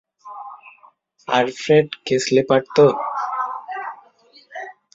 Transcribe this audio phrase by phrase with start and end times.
[1.27, 2.77] আর Fred Casely পারত?